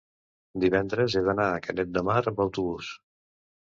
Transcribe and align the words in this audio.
divendres 0.63 1.19
he 1.19 1.23
d'anar 1.29 1.47
a 1.51 1.61
Canet 1.69 1.95
de 2.01 2.07
Mar 2.11 2.19
amb 2.35 2.45
autobús. 2.51 2.95